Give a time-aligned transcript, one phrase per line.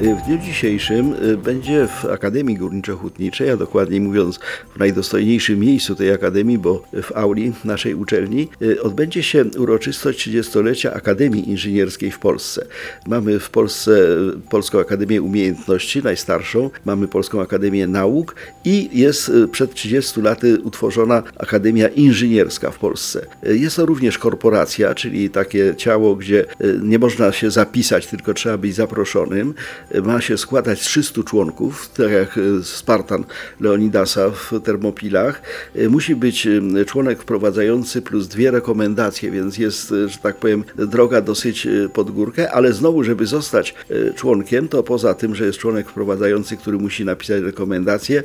[0.00, 4.40] W dniu dzisiejszym y, będzie w Akademii Górniczo-Hutniczej, a dokładniej mówiąc
[4.76, 10.94] w najdostojniejszym miejscu tej akademii, bo w auli naszej uczelni, y, odbędzie się uroczystość 30-lecia
[10.94, 12.66] Akademii Inżynierskiej w Polsce.
[13.06, 18.34] Mamy w Polsce y, Polską Akademię Umiejętności, najstarszą, mamy Polską Akademię Nauk
[18.64, 23.26] i jest przed 30 laty utworzona Akademia Inżynierska w Polsce.
[23.42, 26.44] Jest to również korporacja, czyli takie ciało, gdzie
[26.82, 29.54] nie można się zapisać, tylko trzeba być zaproszonym
[30.02, 33.24] ma się składać z 300 członków, tak jak e, Spartan
[33.60, 35.42] Leonidasa w Termopilach.
[35.76, 41.20] E, musi być e, członek wprowadzający plus dwie rekomendacje, więc jest, że tak powiem, droga
[41.20, 43.74] dosyć pod górkę, ale znowu, żeby zostać
[44.16, 48.22] członkiem, to poza tym, że jest członek wprowadzający, który musi napisać rekomendacje,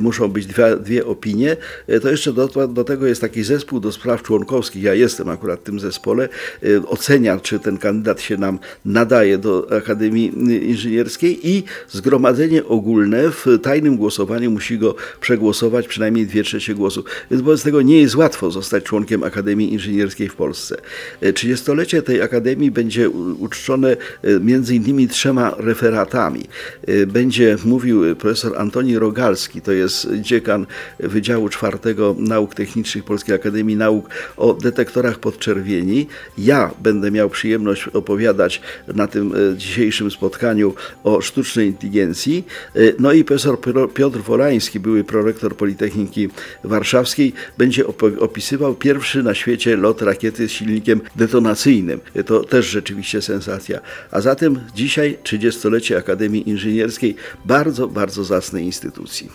[0.00, 1.56] muszą być dwie, dwie opinie,
[2.02, 5.62] to jeszcze do, do tego jest taki zespół do spraw członkowskich, ja jestem akurat w
[5.62, 6.28] tym zespole,
[6.86, 10.32] ocenia, czy ten kandydat się nam nadaje do Akademii
[10.70, 10.99] Inżynierskiej,
[11.32, 17.04] i zgromadzenie ogólne w tajnym głosowaniu musi go przegłosować przynajmniej dwie trzecie głosów.
[17.30, 20.76] Więc wobec tego nie jest łatwo zostać członkiem Akademii Inżynierskiej w Polsce.
[21.22, 26.44] 30-lecie tej Akademii będzie uczczone e, między innymi trzema referatami.
[26.86, 30.66] E, będzie mówił profesor Antoni Rogalski, to jest dziekan
[30.98, 36.06] Wydziału Czwartego Nauk Technicznych Polskiej Akademii Nauk o detektorach podczerwieni.
[36.38, 38.60] Ja będę miał przyjemność opowiadać
[38.94, 40.74] na tym e, dzisiejszym spotkaniu
[41.04, 42.44] o sztucznej inteligencji.
[42.76, 43.58] E, no i profesor
[43.94, 46.28] Piotr Wolański, były prorektor Politechniki
[46.64, 47.84] Warszawskiej, będzie
[48.20, 52.00] opisywał pierwszy na świecie lot rakiety z silnikiem detonacyjnym.
[52.14, 53.80] E, to też rzeczywiście sensacja.
[54.10, 59.30] A zatem dzisiaj 30-lecie Akademii Inżynierskiej, bardzo, bardzo zacnej instytucji.